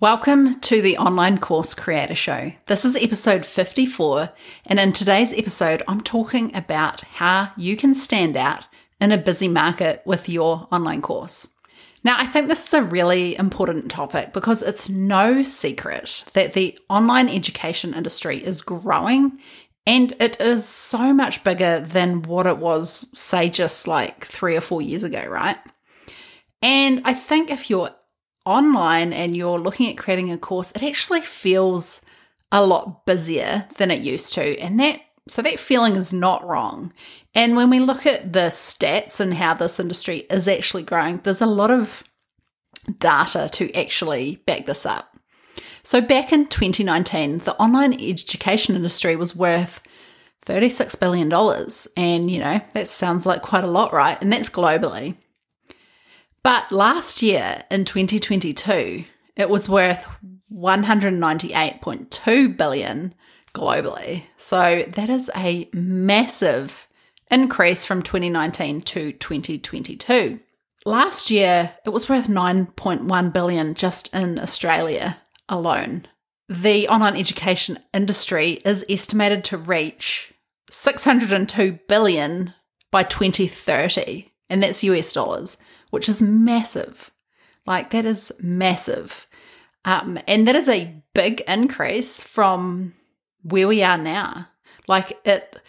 Welcome 0.00 0.60
to 0.60 0.80
the 0.80 0.96
Online 0.96 1.36
Course 1.36 1.74
Creator 1.74 2.14
Show. 2.14 2.52
This 2.68 2.86
is 2.86 2.96
episode 2.96 3.44
54, 3.44 4.30
and 4.64 4.80
in 4.80 4.94
today's 4.94 5.34
episode, 5.34 5.82
I'm 5.86 6.00
talking 6.00 6.56
about 6.56 7.02
how 7.02 7.52
you 7.58 7.76
can 7.76 7.94
stand 7.94 8.34
out 8.34 8.64
in 8.98 9.12
a 9.12 9.18
busy 9.18 9.46
market 9.46 10.00
with 10.06 10.26
your 10.26 10.66
online 10.72 11.02
course. 11.02 11.48
Now, 12.02 12.16
I 12.16 12.24
think 12.24 12.48
this 12.48 12.66
is 12.66 12.72
a 12.72 12.82
really 12.82 13.36
important 13.36 13.90
topic 13.90 14.32
because 14.32 14.62
it's 14.62 14.88
no 14.88 15.42
secret 15.42 16.24
that 16.32 16.54
the 16.54 16.78
online 16.88 17.28
education 17.28 17.92
industry 17.92 18.42
is 18.42 18.62
growing 18.62 19.38
and 19.86 20.14
it 20.18 20.40
is 20.40 20.64
so 20.64 21.12
much 21.12 21.44
bigger 21.44 21.80
than 21.80 22.22
what 22.22 22.46
it 22.46 22.56
was, 22.56 23.06
say, 23.12 23.50
just 23.50 23.86
like 23.86 24.24
three 24.24 24.56
or 24.56 24.62
four 24.62 24.80
years 24.80 25.04
ago, 25.04 25.22
right? 25.26 25.58
And 26.62 27.02
I 27.04 27.12
think 27.12 27.50
if 27.50 27.68
you're 27.68 27.90
online 28.46 29.12
and 29.12 29.36
you're 29.36 29.58
looking 29.58 29.88
at 29.88 29.98
creating 29.98 30.30
a 30.30 30.38
course, 30.38 30.72
it 30.72 30.82
actually 30.82 31.20
feels 31.20 32.00
a 32.52 32.64
lot 32.64 33.06
busier 33.06 33.66
than 33.76 33.90
it 33.90 34.02
used 34.02 34.34
to. 34.34 34.58
And 34.58 34.78
that 34.80 35.00
so 35.28 35.42
that 35.42 35.60
feeling 35.60 35.94
is 35.94 36.12
not 36.12 36.44
wrong. 36.44 36.92
And 37.34 37.54
when 37.54 37.70
we 37.70 37.78
look 37.78 38.04
at 38.04 38.32
the 38.32 38.48
stats 38.48 39.20
and 39.20 39.34
how 39.34 39.54
this 39.54 39.78
industry 39.78 40.26
is 40.30 40.48
actually 40.48 40.82
growing, 40.82 41.18
there's 41.18 41.40
a 41.40 41.46
lot 41.46 41.70
of 41.70 42.02
data 42.98 43.48
to 43.52 43.72
actually 43.74 44.36
back 44.46 44.66
this 44.66 44.84
up. 44.84 45.16
So 45.82 46.00
back 46.00 46.32
in 46.32 46.46
2019, 46.46 47.38
the 47.38 47.54
online 47.56 47.94
education 48.00 48.74
industry 48.74 49.14
was 49.14 49.36
worth 49.36 49.80
$36 50.46 50.98
billion. 50.98 51.30
And, 51.96 52.30
you 52.30 52.40
know, 52.40 52.60
that 52.74 52.88
sounds 52.88 53.24
like 53.24 53.42
quite 53.42 53.64
a 53.64 53.68
lot, 53.68 53.92
right? 53.92 54.20
And 54.20 54.32
that's 54.32 54.50
globally. 54.50 55.14
But 56.42 56.72
last 56.72 57.22
year 57.22 57.62
in 57.70 57.84
2022, 57.84 59.04
it 59.36 59.50
was 59.50 59.68
worth 59.68 60.04
198.2 60.52 62.56
billion 62.56 63.14
globally. 63.54 64.24
So 64.38 64.84
that 64.94 65.10
is 65.10 65.30
a 65.36 65.68
massive 65.72 66.88
increase 67.30 67.84
from 67.84 68.02
2019 68.02 68.80
to 68.80 69.12
2022. 69.12 70.40
Last 70.86 71.30
year, 71.30 71.72
it 71.84 71.90
was 71.90 72.08
worth 72.08 72.26
9.1 72.26 73.32
billion 73.32 73.74
just 73.74 74.12
in 74.14 74.38
Australia 74.38 75.20
alone. 75.48 76.06
The 76.48 76.88
online 76.88 77.16
education 77.16 77.78
industry 77.92 78.54
is 78.64 78.84
estimated 78.88 79.44
to 79.44 79.58
reach 79.58 80.32
602 80.70 81.78
billion 81.86 82.54
by 82.90 83.04
2030, 83.04 84.29
and 84.50 84.62
that's 84.62 84.84
US 84.84 85.12
dollars, 85.12 85.56
which 85.90 86.08
is 86.08 86.20
massive. 86.20 87.10
Like, 87.66 87.90
that 87.90 88.04
is 88.04 88.32
massive. 88.40 89.26
Um, 89.84 90.18
and 90.26 90.46
that 90.46 90.56
is 90.56 90.68
a 90.68 90.94
big 91.14 91.42
increase 91.48 92.22
from 92.22 92.94
where 93.42 93.68
we 93.68 93.82
are 93.82 93.98
now. 93.98 94.48
Like, 94.88 95.18
it 95.24 95.60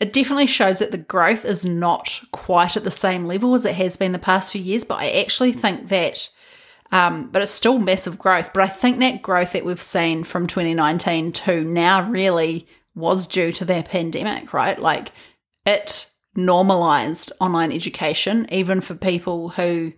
it 0.00 0.12
definitely 0.12 0.48
shows 0.48 0.80
that 0.80 0.90
the 0.90 0.98
growth 0.98 1.44
is 1.44 1.64
not 1.64 2.22
quite 2.32 2.76
at 2.76 2.82
the 2.82 2.90
same 2.90 3.24
level 3.24 3.54
as 3.54 3.64
it 3.64 3.76
has 3.76 3.96
been 3.96 4.10
the 4.10 4.18
past 4.18 4.50
few 4.50 4.60
years, 4.60 4.84
but 4.84 4.98
I 4.98 5.10
actually 5.10 5.52
think 5.52 5.90
that, 5.90 6.28
um, 6.90 7.28
but 7.30 7.40
it's 7.40 7.52
still 7.52 7.78
massive 7.78 8.18
growth. 8.18 8.52
But 8.52 8.64
I 8.64 8.66
think 8.66 8.98
that 8.98 9.22
growth 9.22 9.52
that 9.52 9.64
we've 9.64 9.80
seen 9.80 10.24
from 10.24 10.48
2019 10.48 11.30
to 11.30 11.62
now 11.62 12.10
really 12.10 12.66
was 12.96 13.28
due 13.28 13.52
to 13.52 13.64
the 13.64 13.84
pandemic, 13.88 14.52
right? 14.52 14.76
Like 14.76 15.12
it 15.64 16.10
normalized 16.34 17.32
online 17.40 17.72
education, 17.72 18.46
even 18.50 18.80
for 18.80 18.94
people 18.94 19.50
who 19.50 19.92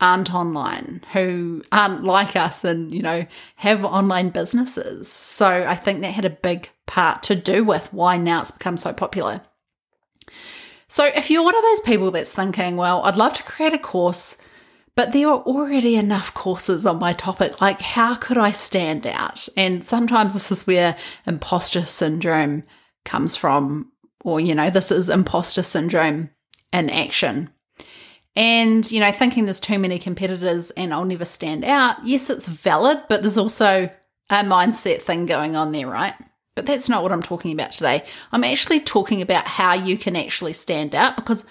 aren't 0.00 0.34
online, 0.34 1.02
who 1.12 1.62
aren't 1.70 2.04
like 2.04 2.34
us 2.34 2.64
and, 2.64 2.94
you 2.94 3.02
know, 3.02 3.26
have 3.56 3.84
online 3.84 4.30
businesses. 4.30 5.08
So 5.12 5.46
I 5.46 5.76
think 5.76 6.00
that 6.00 6.14
had 6.14 6.24
a 6.24 6.30
big 6.30 6.70
part 6.86 7.22
to 7.24 7.36
do 7.36 7.64
with 7.64 7.92
why 7.92 8.16
now 8.16 8.40
it's 8.40 8.50
become 8.50 8.76
so 8.76 8.92
popular. 8.92 9.42
So 10.88 11.04
if 11.04 11.30
you're 11.30 11.44
one 11.44 11.56
of 11.56 11.62
those 11.62 11.80
people 11.80 12.10
that's 12.10 12.32
thinking, 12.32 12.76
well, 12.76 13.02
I'd 13.04 13.16
love 13.16 13.34
to 13.34 13.42
create 13.42 13.74
a 13.74 13.78
course, 13.78 14.38
but 14.96 15.12
there 15.12 15.28
are 15.28 15.40
already 15.42 15.94
enough 15.96 16.34
courses 16.34 16.84
on 16.84 16.98
my 16.98 17.12
topic, 17.12 17.60
like 17.60 17.80
how 17.80 18.16
could 18.16 18.38
I 18.38 18.50
stand 18.50 19.06
out? 19.06 19.48
And 19.56 19.84
sometimes 19.84 20.34
this 20.34 20.50
is 20.50 20.66
where 20.66 20.96
imposter 21.26 21.84
syndrome 21.84 22.64
comes 23.04 23.36
from, 23.36 23.92
or, 24.24 24.40
you 24.40 24.54
know, 24.54 24.70
this 24.70 24.90
is 24.90 25.08
imposter 25.08 25.62
syndrome 25.62 26.30
in 26.72 26.90
action. 26.90 27.50
And, 28.36 28.90
you 28.90 29.00
know, 29.00 29.12
thinking 29.12 29.44
there's 29.44 29.60
too 29.60 29.78
many 29.78 29.98
competitors 29.98 30.70
and 30.72 30.94
I'll 30.94 31.04
never 31.04 31.24
stand 31.24 31.64
out, 31.64 31.96
yes, 32.04 32.30
it's 32.30 32.48
valid, 32.48 33.02
but 33.08 33.22
there's 33.22 33.38
also 33.38 33.90
a 34.30 34.44
mindset 34.44 35.02
thing 35.02 35.26
going 35.26 35.56
on 35.56 35.72
there, 35.72 35.88
right? 35.88 36.14
But 36.54 36.66
that's 36.66 36.88
not 36.88 37.02
what 37.02 37.12
I'm 37.12 37.22
talking 37.22 37.52
about 37.52 37.72
today. 37.72 38.04
I'm 38.32 38.44
actually 38.44 38.80
talking 38.80 39.22
about 39.22 39.46
how 39.46 39.74
you 39.74 39.98
can 39.98 40.14
actually 40.16 40.52
stand 40.52 40.94
out 40.94 41.16
because 41.16 41.44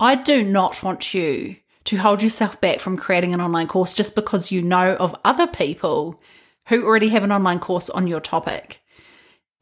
I 0.00 0.14
do 0.14 0.42
not 0.42 0.82
want 0.82 1.14
you 1.14 1.56
to 1.84 1.96
hold 1.96 2.22
yourself 2.22 2.60
back 2.60 2.80
from 2.80 2.96
creating 2.96 3.34
an 3.34 3.40
online 3.40 3.66
course 3.66 3.92
just 3.92 4.14
because 4.14 4.50
you 4.50 4.62
know 4.62 4.94
of 4.96 5.16
other 5.24 5.46
people 5.46 6.20
who 6.68 6.84
already 6.84 7.08
have 7.08 7.24
an 7.24 7.32
online 7.32 7.58
course 7.58 7.90
on 7.90 8.06
your 8.06 8.20
topic 8.20 8.81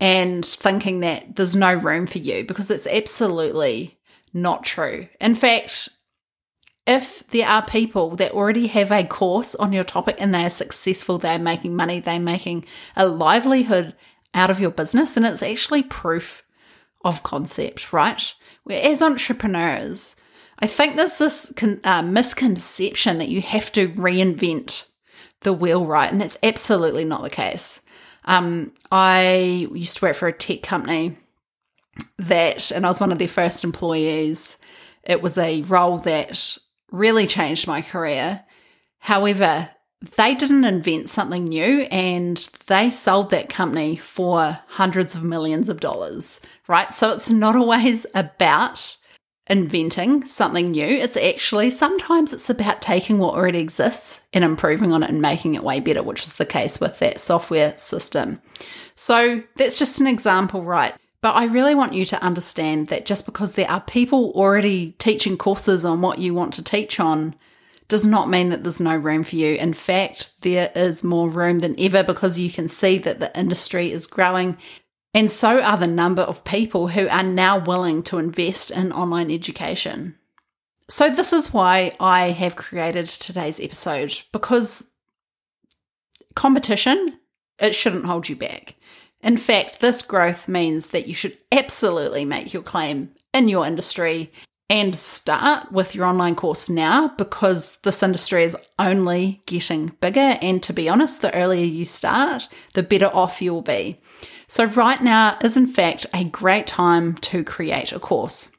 and 0.01 0.45
thinking 0.45 1.01
that 1.01 1.37
there's 1.37 1.55
no 1.55 1.75
room 1.75 2.07
for 2.07 2.19
you 2.19 2.45
because 2.45 2.71
it's 2.71 2.87
absolutely 2.87 3.99
not 4.33 4.65
true. 4.65 5.09
In 5.21 5.35
fact, 5.35 5.91
if 6.87 7.23
there 7.29 7.47
are 7.47 7.65
people 7.65 8.17
that 8.17 8.33
already 8.33 8.67
have 8.69 8.91
a 8.91 9.05
course 9.05 9.55
on 9.55 9.73
your 9.73 9.85
topic 9.85 10.17
and 10.19 10.35
they 10.35 10.45
are 10.45 10.51
successful, 10.51 11.19
they're 11.19 11.39
making 11.39 11.77
money, 11.77 12.01
they're 12.01 12.19
making 12.19 12.65
a 12.97 13.07
livelihood 13.07 13.95
out 14.33 14.51
of 14.51 14.59
your 14.59 14.71
business, 14.71 15.13
then 15.13 15.25
it's 15.25 15.43
actually 15.43 15.83
proof 15.83 16.43
of 17.05 17.23
concept, 17.23 17.93
right? 17.93 18.35
Where 18.65 18.83
as 18.83 19.03
entrepreneurs, 19.03 20.17
I 20.59 20.67
think 20.67 20.97
there's 20.97 21.19
this 21.19 21.53
con- 21.57 21.81
uh, 21.85 22.03
misconception 22.03 23.19
that 23.19 23.29
you 23.29 23.43
have 23.43 23.71
to 23.73 23.89
reinvent 23.89 24.85
the 25.43 25.53
wheel, 25.53 25.87
right? 25.87 26.11
And 26.11 26.21
that's 26.21 26.39
absolutely 26.43 27.05
not 27.05 27.23
the 27.23 27.31
case. 27.31 27.81
Um, 28.25 28.73
I 28.91 29.69
used 29.73 29.99
to 29.99 30.05
work 30.07 30.17
for 30.17 30.29
a 30.29 30.33
tech 30.33 30.63
company 30.63 31.17
that, 32.19 32.71
and 32.71 32.85
I 32.85 32.89
was 32.89 33.01
one 33.01 33.13
of 33.13 33.19
their 33.19 33.29
first 33.29 33.65
employees. 33.65 34.57
It 35.03 35.23
was 35.23 35.39
a 35.39 35.63
role 35.63 35.99
that 35.99 36.59
really 36.91 37.27
changed 37.27 37.67
my 37.67 37.83
career. 37.83 38.45
However, 38.99 39.71
they 40.17 40.35
didn't 40.35 40.65
invent 40.65 41.11
something 41.11 41.45
new 41.45 41.83
and 41.91 42.49
they 42.67 42.91
sold 42.91 43.31
that 43.31 43.49
company 43.49 43.97
for 43.97 44.59
hundreds 44.69 45.15
of 45.15 45.23
millions 45.23 45.69
of 45.69 45.81
dollars, 45.81 46.41
right? 46.69 46.93
So 46.95 47.13
it's 47.13 47.31
not 47.31 47.57
always 47.57 48.07
about 48.15 48.97
inventing 49.51 50.25
something 50.25 50.71
new. 50.71 50.87
It's 50.87 51.17
actually 51.17 51.71
sometimes 51.71 52.33
it's 52.33 52.49
about 52.49 52.81
taking 52.81 53.19
what 53.19 53.35
already 53.35 53.59
exists 53.59 54.21
and 54.33 54.45
improving 54.45 54.93
on 54.93 55.03
it 55.03 55.11
and 55.11 55.21
making 55.21 55.55
it 55.55 55.65
way 55.65 55.81
better, 55.81 56.03
which 56.03 56.23
was 56.23 56.35
the 56.35 56.47
case 56.47 56.81
with 56.81 57.01
that 57.01 57.21
software 57.21 57.77
system. 57.77 58.41
So 58.95 59.43
that's 59.57 59.79
just 59.79 60.01
an 60.01 60.07
example, 60.07 60.63
right? 60.63 60.95
But 61.21 61.33
I 61.33 61.45
really 61.45 61.75
want 61.75 61.93
you 61.93 62.05
to 62.07 62.23
understand 62.23 62.89
that 62.89 63.05
just 63.05 63.27
because 63.27 63.55
there 63.55 63.71
are 63.71 63.81
people 63.81 64.33
already 64.35 64.93
teaching 64.93 65.37
courses 65.37 65.85
on 65.85 66.01
what 66.01 66.19
you 66.19 66.33
want 66.33 66.55
to 66.55 66.65
teach 66.65 66.99
on 67.01 67.35
does 67.89 68.07
not 68.07 68.31
mean 68.31 68.51
that 68.51 68.63
there's 68.63 68.81
no 68.81 68.97
room 68.97 69.25
for 69.25 69.35
you. 69.35 69.57
In 69.57 69.75
fact, 69.75 70.31
there 70.43 70.71
is 70.77 71.03
more 71.03 71.29
room 71.29 71.59
than 71.59 71.79
ever 71.79 72.05
because 72.05 72.39
you 72.39 72.49
can 72.51 72.69
see 72.69 72.99
that 72.99 73.19
the 73.19 73.37
industry 73.39 73.91
is 73.91 74.07
growing. 74.07 74.57
And 75.13 75.31
so 75.31 75.61
are 75.61 75.77
the 75.77 75.87
number 75.87 76.23
of 76.23 76.45
people 76.45 76.89
who 76.89 77.09
are 77.09 77.23
now 77.23 77.59
willing 77.59 78.03
to 78.05 78.19
invest 78.19 78.71
in 78.71 78.93
online 78.93 79.31
education. 79.31 80.17
So, 80.89 81.09
this 81.09 81.33
is 81.33 81.55
why 81.55 81.93
I 82.01 82.31
have 82.31 82.57
created 82.57 83.07
today's 83.07 83.61
episode 83.61 84.23
because 84.33 84.85
competition, 86.35 87.19
it 87.61 87.75
shouldn't 87.75 88.07
hold 88.07 88.29
you 88.29 88.35
back. 88.35 88.75
In 89.23 89.37
fact, 89.37 89.81
this 89.81 90.03
growth 90.03 90.49
means 90.49 90.89
that 90.89 91.07
you 91.07 91.15
should 91.15 91.39
absolutely 91.53 92.25
make 92.25 92.53
your 92.53 92.63
claim 92.63 93.13
in 93.33 93.49
your 93.49 93.67
industry 93.67 94.33
and 94.69 94.97
start 94.97 95.71
with 95.73 95.95
your 95.95 96.07
online 96.07 96.37
course 96.37 96.69
now 96.69 97.09
because 97.19 97.77
this 97.83 98.03
industry 98.03 98.45
is 98.45 98.57
only 98.79 99.43
getting 99.47 99.89
bigger. 100.01 100.39
And 100.41 100.63
to 100.63 100.73
be 100.73 100.89
honest, 100.89 101.23
the 101.23 101.35
earlier 101.35 101.67
you 101.67 101.85
start, 101.85 102.49
the 102.75 102.83
better 102.83 103.11
off 103.13 103.43
you'll 103.43 103.63
be. 103.63 104.01
So, 104.51 104.65
right 104.65 105.01
now 105.01 105.39
is 105.45 105.57
in 105.57 105.69
fact 105.69 106.07
a 106.13 106.25
great 106.25 106.67
time 106.67 107.15
to 107.19 107.45
create 107.45 107.93
a 107.93 108.01
course. 108.01 108.51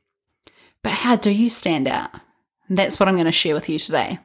But 0.83 0.93
how 0.93 1.17
do 1.17 1.29
you 1.29 1.49
stand 1.49 1.85
out? 1.85 2.11
That's 2.69 2.97
what 2.97 3.09
I'm 3.09 3.15
going 3.15 3.25
to 3.25 3.31
share 3.33 3.53
with 3.53 3.67
you 3.67 3.77
today. 3.77 4.19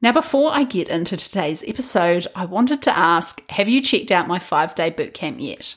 Now, 0.00 0.12
before 0.12 0.52
I 0.54 0.62
get 0.62 0.86
into 0.86 1.16
today's 1.16 1.64
episode, 1.66 2.28
I 2.36 2.44
wanted 2.44 2.80
to 2.82 2.96
ask 2.96 3.42
Have 3.50 3.68
you 3.68 3.82
checked 3.82 4.12
out 4.12 4.28
my 4.28 4.38
five 4.38 4.76
day 4.76 4.92
bootcamp 4.92 5.40
yet? 5.40 5.74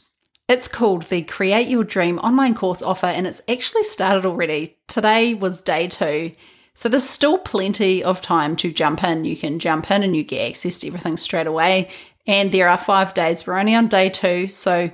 It's 0.48 0.68
called 0.68 1.10
the 1.10 1.24
Create 1.24 1.68
Your 1.68 1.84
Dream 1.84 2.20
online 2.20 2.54
course 2.54 2.84
offer, 2.84 3.08
and 3.08 3.26
it's 3.26 3.42
actually 3.50 3.86
started 3.86 4.24
already. 4.24 4.78
Today 4.88 5.34
was 5.34 5.64
day 5.64 5.88
two. 5.88 6.32
So 6.76 6.90
there's 6.90 7.10
still 7.10 7.40
plenty 7.40 8.04
of 8.04 8.22
time 8.22 8.56
to 8.58 8.72
jump 8.72 9.04
in. 9.04 9.26
You 9.26 9.36
can 9.36 9.58
jump 9.58 9.90
in 9.90 10.04
and 10.04 10.16
you 10.16 10.24
get 10.24 10.48
access 10.48 10.78
to 10.80 10.88
everything 10.88 11.18
straight 11.18 11.48
away. 11.48 11.90
And 12.27 12.51
there 12.51 12.69
are 12.69 12.77
five 12.77 13.13
days. 13.13 13.45
We're 13.45 13.60
only 13.60 13.75
on 13.75 13.88
day 13.88 14.10
two. 14.10 14.48
So 14.48 14.89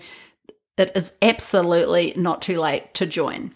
it 0.77 0.91
is 0.95 1.13
absolutely 1.21 2.13
not 2.15 2.41
too 2.41 2.57
late 2.57 2.93
to 2.95 3.05
join. 3.05 3.53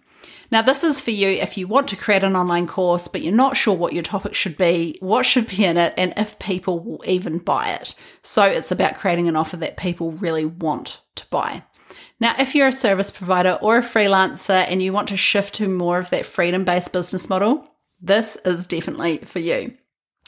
Now, 0.52 0.62
this 0.62 0.84
is 0.84 1.02
for 1.02 1.12
you 1.12 1.30
if 1.30 1.58
you 1.58 1.68
want 1.68 1.88
to 1.90 1.96
create 1.96 2.24
an 2.24 2.36
online 2.36 2.68
course, 2.68 3.08
but 3.08 3.22
you're 3.22 3.34
not 3.34 3.58
sure 3.58 3.74
what 3.74 3.94
your 3.94 4.04
topic 4.04 4.36
should 4.36 4.58
be, 4.58 4.96
what 5.00 5.26
should 5.26 5.48
be 5.48 5.66
in 5.66 5.76
it, 5.76 5.94
and 5.98 6.14
if 6.18 6.38
people 6.40 6.80
will 6.80 7.04
even 7.06 7.40
buy 7.40 7.72
it. 7.72 7.96
So, 8.22 8.44
it's 8.44 8.72
about 8.72 8.96
creating 8.96 9.28
an 9.28 9.36
offer 9.36 9.58
that 9.58 9.76
people 9.76 10.12
really 10.12 10.46
want 10.46 11.00
to 11.16 11.26
buy. 11.30 11.64
Now, 12.20 12.36
if 12.40 12.56
you're 12.56 12.68
a 12.68 12.72
service 12.72 13.12
provider 13.12 13.58
or 13.62 13.78
a 13.78 13.84
freelancer 13.84 14.66
and 14.70 14.82
you 14.82 14.94
want 14.94 15.10
to 15.10 15.18
shift 15.18 15.56
to 15.56 15.68
more 15.68 15.98
of 15.98 16.10
that 16.12 16.26
freedom 16.26 16.64
based 16.64 16.94
business 16.94 17.28
model, 17.28 17.68
this 18.02 18.38
is 18.46 18.66
definitely 18.66 19.18
for 19.20 19.40
you. 19.40 19.74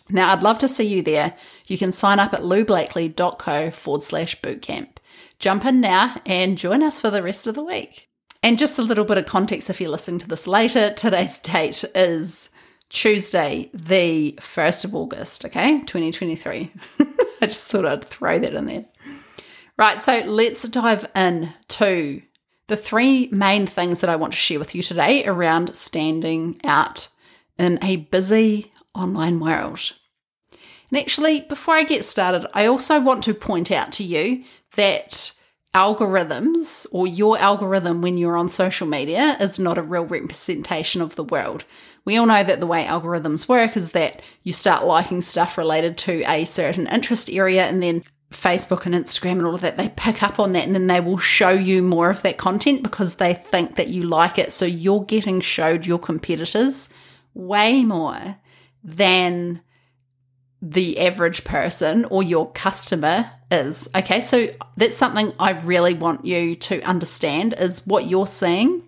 Now, 0.09 0.31
I'd 0.31 0.44
love 0.44 0.59
to 0.59 0.68
see 0.68 0.86
you 0.86 1.01
there. 1.01 1.36
You 1.68 1.77
can 1.77 1.92
sign 1.92 2.19
up 2.19 2.33
at 2.33 2.42
loublakely.co 2.42 3.71
forward 3.71 4.04
slash 4.04 4.39
bootcamp. 4.42 4.98
Jump 5.39 5.65
in 5.65 5.81
now 5.81 6.21
and 6.25 6.57
join 6.57 6.81
us 6.81 7.01
for 7.01 7.09
the 7.09 7.24
rest 7.24 7.48
of 7.48 7.56
the 7.56 7.63
week. 7.63 8.09
And 8.44 8.57
just 8.57 8.80
a 8.80 8.83
little 8.83 9.06
bit 9.06 9.18
of 9.18 9.25
context 9.25 9.69
if 9.69 9.81
you're 9.81 9.89
listening 9.89 10.19
to 10.19 10.27
this 10.27 10.48
later, 10.48 10.94
today's 10.95 11.39
date 11.39 11.83
is 11.95 12.50
Tuesday, 12.89 13.69
the 13.74 14.38
1st 14.42 14.86
of 14.86 14.95
August, 14.95 15.45
okay, 15.45 15.80
2023. 15.81 16.71
I 17.42 17.45
just 17.45 17.69
thought 17.69 17.86
I'd 17.86 18.06
throw 18.06 18.39
that 18.39 18.54
in 18.54 18.65
there. 18.65 18.86
Right, 19.77 20.01
so 20.01 20.19
let's 20.25 20.63
dive 20.63 21.06
in 21.15 21.54
to 21.68 22.21
the 22.68 22.77
three 22.77 23.27
main 23.31 23.68
things 23.68 24.01
that 24.01 24.09
I 24.09 24.15
want 24.15 24.33
to 24.33 24.39
share 24.39 24.59
with 24.59 24.74
you 24.74 24.81
today 24.81 25.25
around 25.25 25.75
standing 25.75 26.59
out 26.63 27.09
in 27.57 27.80
a 27.83 27.98
busy 27.98 28.71
online 28.97 29.39
world. 29.39 29.94
And 30.89 30.99
actually, 30.99 31.41
before 31.41 31.75
I 31.75 31.83
get 31.83 32.05
started, 32.05 32.47
I 32.53 32.65
also 32.65 32.99
want 32.99 33.23
to 33.25 33.33
point 33.33 33.71
out 33.71 33.91
to 33.94 34.03
you 34.03 34.44
that 34.75 35.31
algorithms 35.75 36.88
or 36.91 37.05
your 37.05 37.38
algorithm 37.38 38.01
when 38.01 38.17
you're 38.17 38.38
on 38.38 38.49
social 38.49 38.88
media 38.88 39.38
is 39.39 39.59
not 39.59 39.77
a 39.77 39.81
real 39.81 40.05
representation 40.05 41.01
of 41.01 41.15
the 41.15 41.23
world. 41.23 41.65
We 42.05 42.17
all 42.17 42.25
know 42.25 42.44
that 42.44 42.59
the 42.59 42.67
way 42.67 42.85
algorithms 42.85 43.49
work 43.49 43.75
is 43.75 43.91
that 43.91 44.21
you 44.44 44.53
start 44.53 44.85
liking 44.85 45.21
stuff 45.21 45.57
related 45.57 45.97
to 45.99 46.23
a 46.23 46.45
certain 46.45 46.88
interest 46.88 47.29
area 47.29 47.65
and 47.65 47.83
then 47.83 48.03
Facebook 48.31 48.85
and 48.85 48.95
Instagram 48.95 49.33
and 49.33 49.45
all 49.45 49.55
of 49.55 49.61
that, 49.61 49.77
they 49.77 49.89
pick 49.89 50.23
up 50.23 50.39
on 50.39 50.53
that 50.53 50.65
and 50.65 50.75
then 50.75 50.88
they 50.88 50.99
will 50.99 51.17
show 51.17 51.49
you 51.49 51.81
more 51.81 52.09
of 52.09 52.21
that 52.23 52.38
content 52.38 52.83
because 52.83 53.15
they 53.15 53.33
think 53.33 53.75
that 53.75 53.88
you 53.88 54.03
like 54.03 54.38
it. 54.38 54.51
So 54.53 54.65
you're 54.65 55.03
getting 55.03 55.41
showed 55.41 55.85
your 55.85 55.99
competitors 55.99 56.89
way 57.33 57.83
more 57.83 58.38
than 58.88 59.62
the 60.62 61.00
average 61.00 61.44
person 61.44 62.06
or 62.06 62.24
your 62.24 62.51
customer 62.54 63.30
is. 63.51 63.88
Okay, 63.95 64.22
so 64.22 64.48
that's 64.75 64.95
something 64.95 65.34
I 65.39 65.51
really 65.51 65.94
want 65.94 66.25
you 66.25 66.56
to 66.56 66.81
understand 66.81 67.54
is 67.60 67.86
what 67.86 68.07
you're 68.07 68.25
seeing 68.25 68.84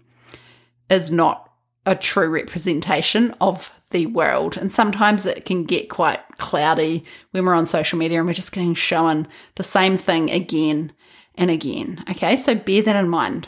is 0.90 1.12
not 1.12 1.52
a 1.86 1.96
true 1.96 2.30
representation 2.30 3.36
of 3.40 3.72
the 3.92 4.08
world. 4.08 4.58
And 4.58 4.72
sometimes 4.72 5.26
it 5.26 5.46
can 5.46 5.64
get 5.64 5.90
quite 5.90 6.22
cloudy 6.38 7.04
when 7.32 7.46
we're 7.46 7.54
on 7.54 7.66
social 7.66 8.00
media 8.00 8.20
and 8.20 8.28
we're 8.28 8.34
just 8.34 8.52
getting 8.52 8.74
shown 8.74 9.28
the 9.56 9.64
same 9.64 9.98
thing 9.98 10.32
again 10.32 10.92
and 11.36 11.52
again. 11.52 12.04
Okay, 12.10 12.36
so 12.36 12.56
bear 12.56 12.82
that 12.84 12.96
in 12.96 13.10
mind. 13.10 13.48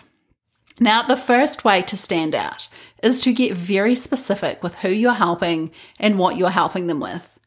Now, 0.82 1.04
the 1.04 1.16
first 1.16 1.64
way 1.64 1.84
to 1.84 1.96
stand 1.96 2.34
out 2.34 2.68
is 3.04 3.20
to 3.20 3.34
get 3.34 3.54
very 3.54 3.94
specific 3.94 4.64
with 4.64 4.74
who 4.74 4.90
you're 4.90 5.14
helping 5.14 5.70
and 6.00 6.18
what 6.18 6.38
you're 6.38 6.50
helping 6.50 6.88
them 6.88 7.00
with. 7.00 7.38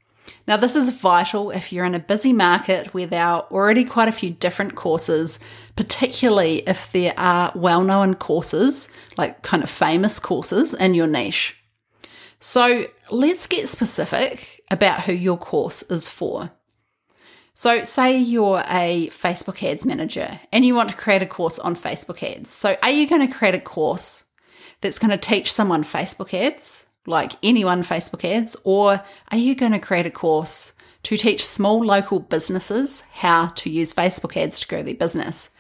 Now, 0.47 0.57
this 0.57 0.77
is 0.77 0.91
vital 0.91 1.51
if 1.51 1.73
you're 1.73 1.85
in 1.85 1.97
a 1.97 1.99
busy 1.99 2.33
market 2.33 2.95
where 2.95 3.09
there 3.09 3.27
are 3.27 3.41
already 3.51 3.85
quite 3.85 4.07
a 4.07 4.13
few 4.13 4.31
different 4.31 4.77
courses, 4.77 5.41
particularly 5.75 6.59
if 6.69 6.93
there 6.93 7.13
are 7.17 7.51
well 7.57 7.83
known 7.83 8.15
courses, 8.15 8.89
like 9.19 9.43
kind 9.43 9.65
of 9.65 9.69
famous 9.69 10.21
courses 10.21 10.73
in 10.73 10.95
your 10.95 11.09
niche. 11.09 11.57
So, 12.39 12.87
let's 13.11 13.49
get 13.49 13.69
specific 13.69 14.63
about 14.71 15.03
who 15.03 15.13
your 15.13 15.39
course 15.39 15.83
is 15.83 16.09
for. 16.09 16.53
So, 17.57 17.85
say 17.85 18.19
you're 18.19 18.65
a 18.69 19.09
Facebook 19.11 19.63
ads 19.63 19.87
manager 19.87 20.41
and 20.51 20.65
you 20.65 20.75
want 20.75 20.91
to 20.91 20.97
create 20.97 21.23
a 21.23 21.27
course 21.27 21.61
on 21.61 21.77
Facebook 21.77 22.21
ads. 22.21 22.51
So, 22.51 22.77
are 22.83 22.91
you 22.91 23.07
going 23.07 23.25
to 23.25 23.33
create 23.33 23.55
a 23.55 23.61
course 23.61 24.25
that's 24.81 24.99
going 24.99 25.13
to 25.13 25.17
teach 25.17 25.53
someone 25.53 25.85
Facebook 25.85 26.35
ads, 26.35 26.87
like 27.07 27.35
anyone 27.45 27.85
Facebook 27.85 28.25
ads, 28.29 28.57
or 28.65 29.01
are 29.31 29.39
you 29.39 29.55
going 29.55 29.71
to 29.71 29.79
create 29.79 30.05
a 30.05 30.11
course 30.11 30.73
to 31.05 31.17
teach 31.17 31.47
small 31.47 31.85
local 31.85 32.19
businesses 32.19 33.03
how 33.13 33.47
to 33.49 33.71
use 33.71 33.93
Facebook 33.93 34.37
ads 34.37 34.59
to 34.59 34.67
grow 34.67 34.83
their 34.83 34.95
business? 34.95 35.51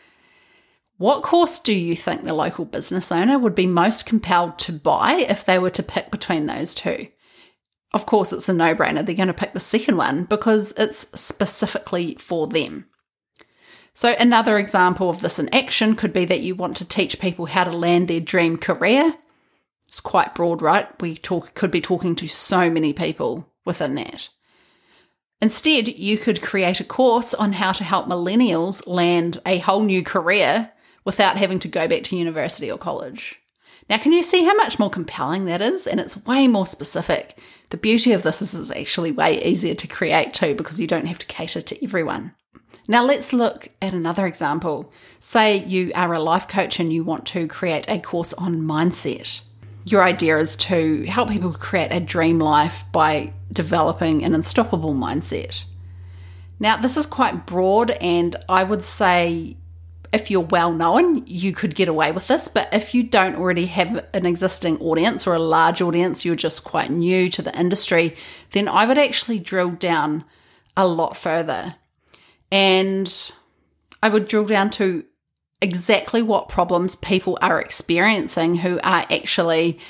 What 0.96 1.22
course 1.22 1.60
do 1.60 1.72
you 1.72 1.94
think 1.94 2.24
the 2.24 2.34
local 2.34 2.64
business 2.64 3.12
owner 3.12 3.38
would 3.38 3.54
be 3.54 3.66
most 3.66 4.04
compelled 4.04 4.58
to 4.60 4.72
buy 4.72 5.24
if 5.28 5.44
they 5.44 5.60
were 5.60 5.70
to 5.70 5.82
pick 5.84 6.10
between 6.10 6.46
those 6.46 6.74
two? 6.74 7.06
Of 7.94 8.06
course, 8.06 8.32
it's 8.32 8.48
a 8.48 8.52
no 8.52 8.74
brainer. 8.74 9.06
They're 9.06 9.14
going 9.14 9.28
to 9.28 9.32
pick 9.32 9.52
the 9.52 9.60
second 9.60 9.96
one 9.96 10.24
because 10.24 10.74
it's 10.76 11.06
specifically 11.18 12.16
for 12.16 12.48
them. 12.48 12.86
So, 13.94 14.16
another 14.18 14.58
example 14.58 15.08
of 15.08 15.20
this 15.20 15.38
in 15.38 15.48
action 15.54 15.94
could 15.94 16.12
be 16.12 16.24
that 16.24 16.40
you 16.40 16.56
want 16.56 16.76
to 16.78 16.84
teach 16.84 17.20
people 17.20 17.46
how 17.46 17.62
to 17.62 17.70
land 17.70 18.08
their 18.08 18.18
dream 18.18 18.56
career. 18.56 19.14
It's 19.86 20.00
quite 20.00 20.34
broad, 20.34 20.60
right? 20.60 20.88
We 21.00 21.16
talk, 21.16 21.54
could 21.54 21.70
be 21.70 21.80
talking 21.80 22.16
to 22.16 22.26
so 22.26 22.68
many 22.68 22.92
people 22.92 23.48
within 23.64 23.94
that. 23.94 24.28
Instead, 25.40 25.86
you 25.86 26.18
could 26.18 26.42
create 26.42 26.80
a 26.80 26.84
course 26.84 27.32
on 27.32 27.52
how 27.52 27.70
to 27.70 27.84
help 27.84 28.06
millennials 28.06 28.82
land 28.88 29.40
a 29.46 29.58
whole 29.58 29.84
new 29.84 30.02
career 30.02 30.72
without 31.04 31.36
having 31.36 31.60
to 31.60 31.68
go 31.68 31.86
back 31.86 32.02
to 32.04 32.16
university 32.16 32.72
or 32.72 32.78
college. 32.78 33.40
Now, 33.88 33.98
can 33.98 34.12
you 34.12 34.22
see 34.22 34.44
how 34.44 34.54
much 34.54 34.78
more 34.78 34.90
compelling 34.90 35.44
that 35.44 35.60
is? 35.60 35.86
And 35.86 36.00
it's 36.00 36.24
way 36.24 36.48
more 36.48 36.66
specific. 36.66 37.38
The 37.70 37.76
beauty 37.76 38.12
of 38.12 38.22
this 38.22 38.40
is 38.40 38.54
it's 38.54 38.70
actually 38.70 39.12
way 39.12 39.42
easier 39.44 39.74
to 39.74 39.86
create 39.86 40.32
too 40.32 40.54
because 40.54 40.80
you 40.80 40.86
don't 40.86 41.06
have 41.06 41.18
to 41.18 41.26
cater 41.26 41.60
to 41.60 41.84
everyone. 41.84 42.32
Now, 42.86 43.02
let's 43.04 43.32
look 43.32 43.68
at 43.80 43.94
another 43.94 44.26
example. 44.26 44.92
Say 45.18 45.64
you 45.64 45.90
are 45.94 46.12
a 46.12 46.18
life 46.18 46.48
coach 46.48 46.80
and 46.80 46.92
you 46.92 47.02
want 47.02 47.26
to 47.28 47.48
create 47.48 47.88
a 47.88 47.98
course 47.98 48.32
on 48.34 48.60
mindset. 48.60 49.40
Your 49.84 50.02
idea 50.02 50.38
is 50.38 50.56
to 50.56 51.02
help 51.04 51.28
people 51.28 51.52
create 51.52 51.92
a 51.92 52.00
dream 52.00 52.38
life 52.38 52.84
by 52.92 53.32
developing 53.52 54.24
an 54.24 54.34
unstoppable 54.34 54.94
mindset. 54.94 55.64
Now, 56.58 56.76
this 56.78 56.96
is 56.96 57.04
quite 57.04 57.46
broad, 57.46 57.90
and 57.90 58.36
I 58.48 58.64
would 58.64 58.84
say 58.84 59.56
if 60.14 60.30
you're 60.30 60.40
well 60.40 60.72
known, 60.72 61.26
you 61.26 61.52
could 61.52 61.74
get 61.74 61.88
away 61.88 62.12
with 62.12 62.28
this. 62.28 62.46
But 62.46 62.72
if 62.72 62.94
you 62.94 63.02
don't 63.02 63.34
already 63.34 63.66
have 63.66 64.06
an 64.14 64.24
existing 64.24 64.78
audience 64.78 65.26
or 65.26 65.34
a 65.34 65.40
large 65.40 65.82
audience, 65.82 66.24
you're 66.24 66.36
just 66.36 66.62
quite 66.62 66.90
new 66.90 67.28
to 67.30 67.42
the 67.42 67.58
industry, 67.58 68.14
then 68.52 68.68
I 68.68 68.86
would 68.86 68.96
actually 68.96 69.40
drill 69.40 69.72
down 69.72 70.24
a 70.76 70.86
lot 70.86 71.16
further. 71.16 71.74
And 72.52 73.32
I 74.04 74.08
would 74.08 74.28
drill 74.28 74.44
down 74.44 74.70
to 74.70 75.04
exactly 75.60 76.22
what 76.22 76.48
problems 76.48 76.94
people 76.94 77.36
are 77.42 77.60
experiencing 77.60 78.54
who 78.54 78.78
are 78.84 79.04
actually 79.10 79.80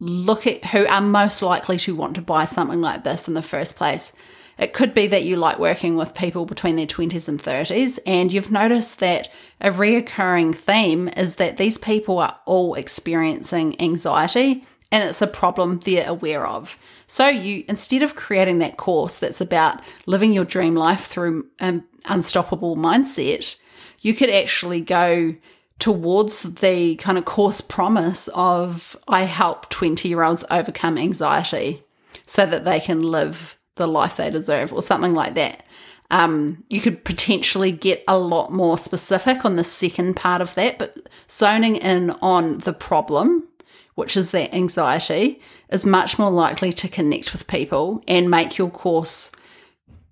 look 0.00 0.46
at 0.46 0.64
who 0.64 0.86
are 0.88 1.00
most 1.00 1.40
likely 1.40 1.76
to 1.76 1.94
want 1.94 2.16
to 2.16 2.22
buy 2.22 2.46
something 2.46 2.80
like 2.80 3.04
this 3.04 3.28
in 3.28 3.34
the 3.34 3.42
first 3.42 3.76
place. 3.76 4.12
It 4.60 4.74
could 4.74 4.92
be 4.92 5.06
that 5.06 5.24
you 5.24 5.36
like 5.36 5.58
working 5.58 5.96
with 5.96 6.14
people 6.14 6.44
between 6.44 6.76
their 6.76 6.86
20s 6.86 7.28
and 7.28 7.42
30s, 7.42 7.98
and 8.06 8.30
you've 8.30 8.50
noticed 8.52 9.00
that 9.00 9.30
a 9.58 9.70
reoccurring 9.70 10.54
theme 10.54 11.08
is 11.08 11.36
that 11.36 11.56
these 11.56 11.78
people 11.78 12.18
are 12.18 12.38
all 12.44 12.74
experiencing 12.74 13.80
anxiety 13.80 14.66
and 14.92 15.08
it's 15.08 15.22
a 15.22 15.26
problem 15.26 15.78
they're 15.78 16.08
aware 16.08 16.46
of. 16.46 16.76
So 17.06 17.28
you 17.28 17.64
instead 17.68 18.02
of 18.02 18.16
creating 18.16 18.58
that 18.58 18.76
course 18.76 19.18
that's 19.18 19.40
about 19.40 19.80
living 20.06 20.32
your 20.32 20.44
dream 20.44 20.74
life 20.74 21.06
through 21.06 21.48
an 21.60 21.84
unstoppable 22.06 22.76
mindset, 22.76 23.56
you 24.00 24.14
could 24.14 24.30
actually 24.30 24.80
go 24.80 25.34
towards 25.78 26.42
the 26.42 26.96
kind 26.96 27.16
of 27.16 27.24
course 27.24 27.60
promise 27.60 28.28
of 28.34 28.96
I 29.08 29.22
help 29.22 29.70
20 29.70 30.08
year 30.08 30.22
olds 30.22 30.44
overcome 30.50 30.98
anxiety 30.98 31.84
so 32.26 32.44
that 32.44 32.64
they 32.64 32.80
can 32.80 33.02
live 33.02 33.56
the 33.76 33.86
life 33.86 34.16
they 34.16 34.30
deserve 34.30 34.72
or 34.72 34.82
something 34.82 35.14
like 35.14 35.34
that. 35.34 35.64
Um, 36.10 36.64
you 36.68 36.80
could 36.80 37.04
potentially 37.04 37.70
get 37.70 38.02
a 38.08 38.18
lot 38.18 38.52
more 38.52 38.76
specific 38.76 39.44
on 39.44 39.56
the 39.56 39.64
second 39.64 40.16
part 40.16 40.40
of 40.40 40.54
that, 40.56 40.78
but 40.78 41.08
zoning 41.30 41.76
in 41.76 42.10
on 42.22 42.58
the 42.58 42.72
problem, 42.72 43.46
which 43.94 44.16
is 44.16 44.32
that 44.32 44.52
anxiety, 44.52 45.40
is 45.70 45.86
much 45.86 46.18
more 46.18 46.30
likely 46.30 46.72
to 46.72 46.88
connect 46.88 47.32
with 47.32 47.46
people 47.46 48.02
and 48.08 48.30
make 48.30 48.58
your 48.58 48.70
course 48.70 49.30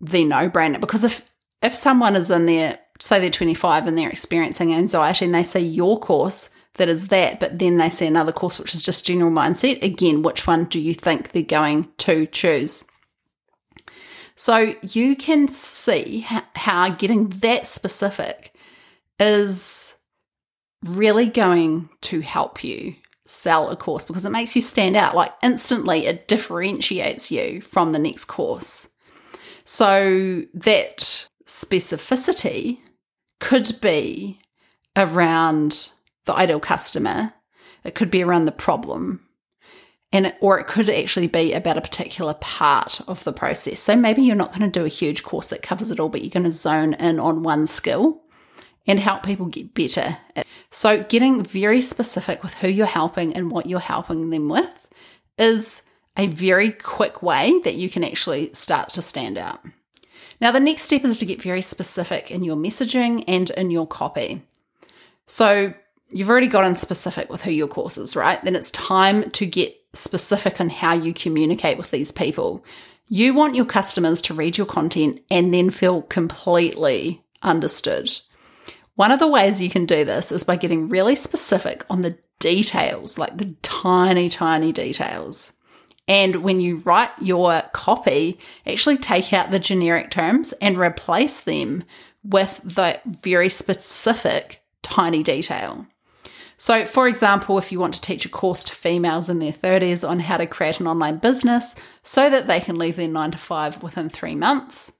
the 0.00 0.24
no 0.24 0.48
brainer. 0.48 0.80
Because 0.80 1.02
if 1.02 1.22
if 1.62 1.74
someone 1.74 2.14
is 2.14 2.30
in 2.30 2.46
there, 2.46 2.78
say 3.00 3.18
they're 3.18 3.30
25 3.30 3.88
and 3.88 3.98
they're 3.98 4.08
experiencing 4.08 4.72
anxiety 4.72 5.24
and 5.24 5.34
they 5.34 5.42
see 5.42 5.58
your 5.58 5.98
course, 5.98 6.50
that 6.74 6.88
is 6.88 7.08
that, 7.08 7.40
but 7.40 7.58
then 7.58 7.76
they 7.76 7.90
see 7.90 8.06
another 8.06 8.30
course 8.30 8.60
which 8.60 8.74
is 8.74 8.82
just 8.82 9.04
general 9.04 9.32
mindset. 9.32 9.82
Again, 9.82 10.22
which 10.22 10.46
one 10.46 10.66
do 10.66 10.78
you 10.78 10.94
think 10.94 11.32
they're 11.32 11.42
going 11.42 11.88
to 11.98 12.26
choose? 12.26 12.84
So 14.38 14.76
you 14.82 15.16
can 15.16 15.48
see 15.48 16.20
how 16.54 16.90
getting 16.90 17.28
that 17.40 17.66
specific 17.66 18.54
is 19.18 19.96
really 20.84 21.26
going 21.26 21.90
to 22.02 22.20
help 22.20 22.62
you 22.62 22.94
sell 23.26 23.68
a 23.68 23.76
course 23.76 24.04
because 24.04 24.24
it 24.24 24.30
makes 24.30 24.54
you 24.54 24.62
stand 24.62 24.94
out. 24.94 25.16
Like 25.16 25.32
instantly, 25.42 26.06
it 26.06 26.28
differentiates 26.28 27.32
you 27.32 27.60
from 27.62 27.90
the 27.90 27.98
next 27.98 28.26
course. 28.26 28.88
So 29.64 30.44
that 30.54 31.26
specificity 31.44 32.78
could 33.40 33.80
be 33.80 34.38
around 34.94 35.90
the 36.26 36.34
ideal 36.34 36.60
customer, 36.60 37.34
it 37.82 37.96
could 37.96 38.10
be 38.10 38.22
around 38.22 38.44
the 38.44 38.52
problem, 38.52 39.27
and 40.12 40.34
or 40.40 40.58
it 40.58 40.66
could 40.66 40.88
actually 40.88 41.26
be 41.26 41.52
about 41.52 41.76
a 41.76 41.82
particular 41.82 42.34
part 42.34 43.00
of 43.06 43.24
the 43.24 43.32
process. 43.32 43.80
So 43.80 43.94
maybe 43.94 44.22
you're 44.22 44.36
not 44.36 44.50
going 44.50 44.70
to 44.70 44.80
do 44.80 44.84
a 44.84 44.88
huge 44.88 45.22
course 45.22 45.48
that 45.48 45.62
covers 45.62 45.90
it 45.90 46.00
all, 46.00 46.08
but 46.08 46.22
you're 46.22 46.30
going 46.30 46.44
to 46.44 46.52
zone 46.52 46.94
in 46.94 47.20
on 47.20 47.42
one 47.42 47.66
skill 47.66 48.22
and 48.86 48.98
help 48.98 49.22
people 49.22 49.46
get 49.46 49.74
better. 49.74 50.16
So 50.70 51.04
getting 51.04 51.44
very 51.44 51.82
specific 51.82 52.42
with 52.42 52.54
who 52.54 52.68
you're 52.68 52.86
helping 52.86 53.34
and 53.34 53.50
what 53.50 53.66
you're 53.66 53.80
helping 53.80 54.30
them 54.30 54.48
with 54.48 54.88
is 55.38 55.82
a 56.16 56.26
very 56.26 56.72
quick 56.72 57.22
way 57.22 57.60
that 57.64 57.74
you 57.74 57.90
can 57.90 58.02
actually 58.02 58.52
start 58.54 58.88
to 58.90 59.02
stand 59.02 59.38
out. 59.38 59.60
Now, 60.40 60.52
the 60.52 60.60
next 60.60 60.82
step 60.82 61.04
is 61.04 61.18
to 61.18 61.26
get 61.26 61.42
very 61.42 61.62
specific 61.62 62.30
in 62.30 62.44
your 62.44 62.56
messaging 62.56 63.24
and 63.28 63.50
in 63.50 63.70
your 63.70 63.86
copy. 63.86 64.42
So, 65.26 65.74
you've 66.10 66.30
already 66.30 66.46
gotten 66.46 66.74
specific 66.74 67.28
with 67.30 67.42
who 67.42 67.50
your 67.50 67.68
course 67.68 67.98
is, 67.98 68.16
right? 68.16 68.42
Then 68.42 68.56
it's 68.56 68.70
time 68.70 69.30
to 69.32 69.46
get 69.46 69.77
specific 69.94 70.60
on 70.60 70.70
how 70.70 70.94
you 70.94 71.14
communicate 71.14 71.78
with 71.78 71.90
these 71.90 72.12
people. 72.12 72.64
You 73.08 73.32
want 73.34 73.54
your 73.54 73.64
customers 73.64 74.20
to 74.22 74.34
read 74.34 74.58
your 74.58 74.66
content 74.66 75.20
and 75.30 75.52
then 75.52 75.70
feel 75.70 76.02
completely 76.02 77.22
understood. 77.42 78.10
One 78.96 79.10
of 79.10 79.18
the 79.18 79.28
ways 79.28 79.62
you 79.62 79.70
can 79.70 79.86
do 79.86 80.04
this 80.04 80.32
is 80.32 80.44
by 80.44 80.56
getting 80.56 80.88
really 80.88 81.14
specific 81.14 81.84
on 81.88 82.02
the 82.02 82.18
details, 82.38 83.18
like 83.18 83.36
the 83.38 83.54
tiny, 83.62 84.28
tiny 84.28 84.72
details. 84.72 85.52
And 86.06 86.36
when 86.36 86.60
you 86.60 86.76
write 86.78 87.10
your 87.20 87.62
copy, 87.72 88.38
actually 88.66 88.96
take 88.96 89.32
out 89.32 89.50
the 89.50 89.58
generic 89.58 90.10
terms 90.10 90.52
and 90.54 90.78
replace 90.78 91.40
them 91.40 91.84
with 92.24 92.60
the 92.64 93.00
very 93.06 93.48
specific 93.48 94.62
tiny 94.82 95.22
detail. 95.22 95.86
So, 96.60 96.84
for 96.84 97.06
example, 97.06 97.56
if 97.56 97.70
you 97.70 97.78
want 97.78 97.94
to 97.94 98.00
teach 98.00 98.26
a 98.26 98.28
course 98.28 98.64
to 98.64 98.74
females 98.74 99.30
in 99.30 99.38
their 99.38 99.52
30s 99.52 100.06
on 100.06 100.18
how 100.18 100.36
to 100.38 100.46
create 100.46 100.80
an 100.80 100.88
online 100.88 101.18
business 101.18 101.76
so 102.02 102.28
that 102.28 102.48
they 102.48 102.58
can 102.58 102.74
leave 102.74 102.96
their 102.96 103.06
nine 103.06 103.30
to 103.30 103.38
five 103.38 103.80
within 103.80 104.08
three 104.08 104.34
months, 104.34 104.90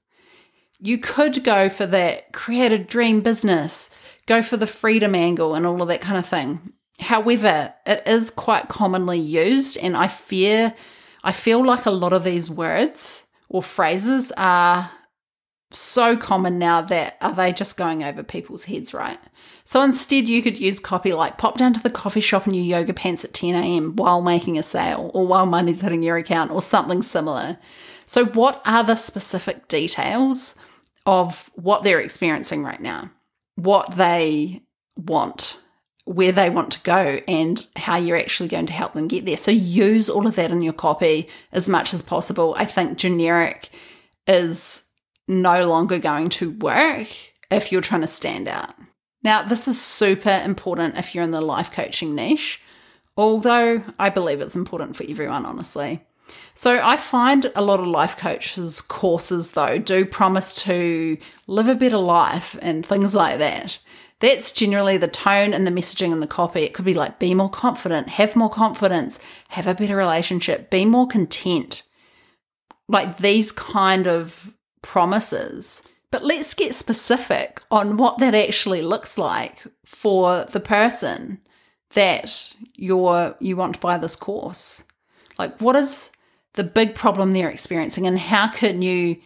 you 0.79 0.97
could 0.97 1.43
go 1.43 1.67
for 1.67 1.85
that 1.85 2.31
create 2.31 2.71
a 2.71 2.77
dream 2.77 3.19
business, 3.19 3.89
go 4.25 4.41
for 4.41 4.55
the 4.55 4.65
freedom 4.65 5.13
angle, 5.13 5.53
and 5.53 5.67
all 5.67 5.81
of 5.81 5.89
that 5.89 5.99
kind 5.99 6.17
of 6.17 6.25
thing. 6.25 6.71
However, 7.01 7.73
it 7.85 8.03
is 8.07 8.29
quite 8.29 8.69
commonly 8.69 9.19
used, 9.19 9.77
and 9.77 9.97
I 9.97 10.07
fear, 10.07 10.73
I 11.25 11.33
feel 11.33 11.65
like 11.65 11.85
a 11.85 11.91
lot 11.91 12.13
of 12.13 12.23
these 12.23 12.49
words 12.49 13.25
or 13.49 13.61
phrases 13.61 14.31
are 14.37 14.89
so 15.71 16.17
common 16.17 16.57
now 16.57 16.81
that 16.81 17.17
are 17.21 17.33
they 17.33 17.53
just 17.53 17.77
going 17.77 18.03
over 18.03 18.23
people's 18.23 18.65
heads, 18.65 18.93
right? 18.93 19.19
So 19.65 19.81
instead, 19.81 20.27
you 20.27 20.41
could 20.41 20.59
use 20.59 20.79
copy 20.79 21.13
like 21.13 21.37
pop 21.37 21.57
down 21.57 21.73
to 21.73 21.79
the 21.79 21.91
coffee 21.91 22.21
shop 22.21 22.47
in 22.47 22.55
your 22.55 22.63
yoga 22.63 22.93
pants 22.93 23.23
at 23.23 23.33
10 23.33 23.53
a.m. 23.55 23.95
while 23.95 24.21
making 24.21 24.57
a 24.57 24.63
sale 24.63 25.11
or 25.13 25.27
while 25.27 25.45
money's 25.45 25.81
hitting 25.81 26.01
your 26.01 26.17
account 26.17 26.51
or 26.51 26.61
something 26.61 27.03
similar. 27.03 27.57
So, 28.07 28.25
what 28.25 28.61
are 28.65 28.83
the 28.83 28.95
specific 28.95 29.67
details 29.67 30.55
of 31.05 31.51
what 31.53 31.83
they're 31.83 31.99
experiencing 31.99 32.63
right 32.63 32.81
now, 32.81 33.11
what 33.55 33.95
they 33.95 34.63
want, 34.97 35.59
where 36.05 36.31
they 36.31 36.49
want 36.49 36.71
to 36.71 36.81
go, 36.81 37.21
and 37.27 37.67
how 37.75 37.97
you're 37.97 38.17
actually 38.17 38.49
going 38.49 38.65
to 38.65 38.73
help 38.73 38.93
them 38.93 39.07
get 39.07 39.27
there? 39.27 39.37
So, 39.37 39.51
use 39.51 40.09
all 40.09 40.25
of 40.25 40.35
that 40.37 40.49
in 40.49 40.63
your 40.63 40.73
copy 40.73 41.29
as 41.51 41.69
much 41.69 41.93
as 41.93 42.01
possible. 42.01 42.55
I 42.57 42.65
think 42.65 42.97
generic 42.97 43.69
is 44.25 44.83
no 45.29 45.67
longer 45.67 45.99
going 45.99 46.27
to 46.29 46.51
work 46.51 47.07
if 47.51 47.71
you're 47.71 47.81
trying 47.81 48.01
to 48.01 48.07
stand 48.07 48.47
out. 48.47 48.73
Now, 49.23 49.43
this 49.43 49.67
is 49.67 49.79
super 49.79 50.41
important 50.43 50.97
if 50.97 51.13
you're 51.13 51.23
in 51.23 51.31
the 51.31 51.41
life 51.41 51.71
coaching 51.71 52.15
niche, 52.15 52.61
although 53.15 53.83
I 53.99 54.09
believe 54.09 54.41
it's 54.41 54.55
important 54.55 54.95
for 54.95 55.05
everyone, 55.07 55.45
honestly. 55.45 56.01
So, 56.53 56.81
I 56.83 56.97
find 56.97 57.51
a 57.55 57.61
lot 57.61 57.79
of 57.79 57.87
life 57.87 58.17
coaches' 58.17 58.81
courses, 58.81 59.51
though, 59.51 59.77
do 59.77 60.05
promise 60.05 60.53
to 60.63 61.17
live 61.47 61.67
a 61.67 61.75
better 61.75 61.97
life 61.97 62.57
and 62.61 62.85
things 62.85 63.13
like 63.15 63.39
that. 63.39 63.79
That's 64.19 64.51
generally 64.51 64.97
the 64.97 65.07
tone 65.07 65.53
and 65.53 65.65
the 65.65 65.71
messaging 65.71 66.11
and 66.11 66.21
the 66.21 66.27
copy. 66.27 66.61
It 66.61 66.73
could 66.73 66.85
be 66.85 66.93
like 66.93 67.19
be 67.19 67.33
more 67.33 67.49
confident, 67.49 68.09
have 68.09 68.35
more 68.35 68.49
confidence, 68.49 69.19
have 69.49 69.65
a 69.65 69.73
better 69.73 69.95
relationship, 69.95 70.69
be 70.69 70.85
more 70.85 71.07
content. 71.07 71.83
Like 72.87 73.17
these 73.17 73.51
kind 73.51 74.07
of 74.07 74.53
promises. 74.81 75.81
But 76.11 76.23
let's 76.23 76.53
get 76.53 76.73
specific 76.73 77.61
on 77.69 77.97
what 77.97 78.17
that 78.17 78.33
actually 78.33 78.81
looks 78.81 79.17
like 79.17 79.63
for 79.85 80.45
the 80.45 80.59
person 80.59 81.39
that 81.91 82.53
you're 82.75 83.35
you 83.39 83.55
want 83.55 83.73
to 83.75 83.79
buy 83.79 83.97
this 83.97 84.15
course. 84.15 84.83
Like 85.37 85.59
what 85.59 85.75
is 85.75 86.11
the 86.53 86.63
big 86.63 86.95
problem 86.95 87.33
they're 87.33 87.49
experiencing 87.49 88.07
and 88.07 88.17
how 88.17 88.47
can 88.47 88.81
you 88.81 89.17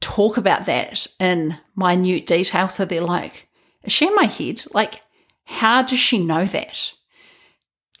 talk 0.00 0.36
about 0.36 0.66
that 0.66 1.06
in 1.18 1.58
minute 1.76 2.26
detail 2.26 2.68
so 2.68 2.84
they're 2.84 3.00
like, 3.00 3.48
in 3.84 4.14
my 4.14 4.24
head? 4.24 4.64
Like, 4.72 5.02
how 5.44 5.82
does 5.82 5.98
she 5.98 6.18
know 6.18 6.44
that? 6.44 6.92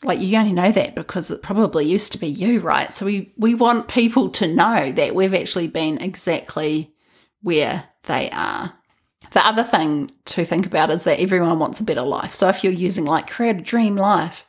Like 0.04 0.20
you 0.20 0.38
only 0.38 0.52
know 0.52 0.70
that 0.70 0.94
because 0.94 1.30
it 1.30 1.42
probably 1.42 1.84
used 1.84 2.12
to 2.12 2.18
be 2.18 2.28
you, 2.28 2.60
right? 2.60 2.92
So 2.92 3.06
we 3.06 3.32
we 3.36 3.54
want 3.54 3.88
people 3.88 4.28
to 4.30 4.46
know 4.46 4.92
that 4.92 5.14
we've 5.14 5.34
actually 5.34 5.68
been 5.68 6.00
exactly 6.00 6.92
where 7.42 7.88
they 8.04 8.30
are. 8.30 8.72
The 9.32 9.46
other 9.46 9.64
thing 9.64 10.10
to 10.26 10.44
think 10.44 10.66
about 10.66 10.90
is 10.90 11.02
that 11.02 11.20
everyone 11.20 11.58
wants 11.58 11.80
a 11.80 11.84
better 11.84 12.02
life. 12.02 12.32
So 12.32 12.48
if 12.48 12.62
you're 12.62 12.72
using 12.72 13.04
like 13.04 13.28
create 13.28 13.56
a 13.56 13.60
dream 13.60 13.96
life, 13.96 14.46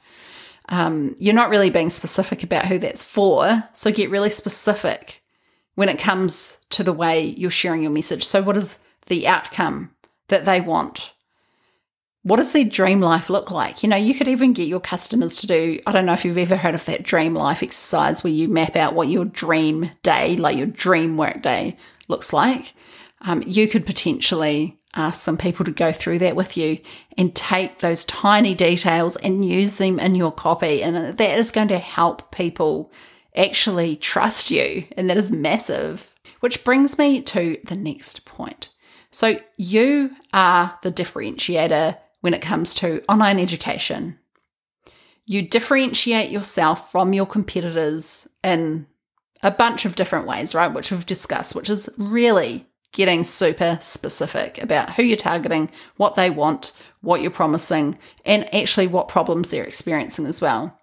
um, 0.69 1.15
you're 1.17 1.33
not 1.33 1.49
really 1.49 1.69
being 1.69 1.89
specific 1.89 2.43
about 2.43 2.65
who 2.65 2.77
that's 2.79 3.03
for. 3.03 3.63
So 3.73 3.91
get 3.91 4.11
really 4.11 4.29
specific 4.29 5.23
when 5.75 5.89
it 5.89 5.99
comes 5.99 6.57
to 6.69 6.83
the 6.83 6.93
way 6.93 7.25
you're 7.37 7.49
sharing 7.49 7.81
your 7.81 7.91
message. 7.91 8.23
So 8.23 8.41
what 8.41 8.55
is 8.55 8.77
the 9.07 9.27
outcome 9.27 9.91
that 10.27 10.45
they 10.45 10.61
want? 10.61 11.11
What 12.23 12.37
does 12.37 12.51
their 12.51 12.65
dream 12.65 12.99
life 12.99 13.29
look 13.29 13.49
like? 13.49 13.81
You 13.81 13.89
know, 13.89 13.95
you 13.95 14.13
could 14.13 14.27
even 14.27 14.53
get 14.53 14.67
your 14.67 14.81
customers 14.81 15.37
to 15.37 15.47
do, 15.47 15.79
I 15.87 15.91
don't 15.91 16.05
know 16.05 16.13
if 16.13 16.25
you've 16.25 16.37
ever 16.37 16.57
heard 16.57 16.75
of 16.75 16.85
that 16.85 17.03
dream 17.03 17.33
life 17.33 17.63
exercise 17.63 18.23
where 18.23 18.33
you 18.33 18.49
map 18.49 18.75
out 18.75 18.93
what 18.93 19.07
your 19.07 19.25
dream 19.25 19.91
day, 20.03 20.35
like 20.35 20.57
your 20.57 20.67
dream 20.67 21.15
work 21.15 21.41
day, 21.41 21.77
looks 22.07 22.33
like. 22.33 22.73
Um, 23.21 23.43
you 23.45 23.67
could 23.67 23.85
potentially 23.85 24.79
ask 24.95 25.21
some 25.21 25.37
people 25.37 25.63
to 25.65 25.71
go 25.71 25.91
through 25.91 26.19
that 26.19 26.35
with 26.35 26.57
you 26.57 26.79
and 27.17 27.33
take 27.35 27.79
those 27.79 28.05
tiny 28.05 28.53
details 28.53 29.15
and 29.17 29.47
use 29.47 29.75
them 29.75 29.99
in 29.99 30.15
your 30.15 30.31
copy. 30.31 30.83
And 30.83 31.17
that 31.17 31.39
is 31.39 31.51
going 31.51 31.67
to 31.69 31.79
help 31.79 32.31
people 32.31 32.91
actually 33.35 33.95
trust 33.95 34.51
you. 34.51 34.85
And 34.97 35.09
that 35.09 35.17
is 35.17 35.31
massive. 35.31 36.13
Which 36.41 36.63
brings 36.63 36.97
me 36.97 37.21
to 37.21 37.57
the 37.65 37.75
next 37.75 38.25
point. 38.25 38.69
So, 39.11 39.39
you 39.57 40.11
are 40.33 40.77
the 40.83 40.91
differentiator 40.91 41.97
when 42.21 42.33
it 42.33 42.41
comes 42.41 42.75
to 42.75 43.03
online 43.09 43.39
education. 43.39 44.17
You 45.25 45.41
differentiate 45.41 46.31
yourself 46.31 46.91
from 46.91 47.13
your 47.13 47.25
competitors 47.25 48.27
in 48.43 48.87
a 49.43 49.51
bunch 49.51 49.85
of 49.85 49.95
different 49.95 50.27
ways, 50.27 50.55
right? 50.55 50.73
Which 50.73 50.91
we've 50.91 51.05
discussed, 51.05 51.55
which 51.55 51.69
is 51.69 51.89
really 51.97 52.67
getting 52.91 53.23
super 53.23 53.77
specific 53.81 54.61
about 54.61 54.95
who 54.95 55.03
you're 55.03 55.15
targeting, 55.15 55.69
what 55.97 56.15
they 56.15 56.29
want, 56.29 56.71
what 57.01 57.21
you're 57.21 57.31
promising, 57.31 57.97
and 58.25 58.53
actually 58.53 58.87
what 58.87 59.07
problems 59.07 59.49
they're 59.49 59.63
experiencing 59.63 60.25
as 60.25 60.41
well. 60.41 60.78